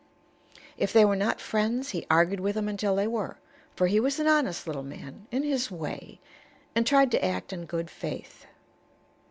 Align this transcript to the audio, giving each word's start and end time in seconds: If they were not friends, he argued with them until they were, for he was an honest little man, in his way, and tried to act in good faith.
If 0.77 0.91
they 0.91 1.05
were 1.05 1.15
not 1.15 1.39
friends, 1.39 1.91
he 1.91 2.07
argued 2.09 2.39
with 2.39 2.55
them 2.55 2.67
until 2.67 2.95
they 2.95 3.05
were, 3.05 3.37
for 3.75 3.85
he 3.85 3.99
was 3.99 4.19
an 4.19 4.25
honest 4.25 4.65
little 4.65 4.81
man, 4.81 5.27
in 5.29 5.43
his 5.43 5.69
way, 5.69 6.19
and 6.75 6.87
tried 6.87 7.11
to 7.11 7.23
act 7.23 7.53
in 7.53 7.65
good 7.67 7.87
faith. 7.87 8.47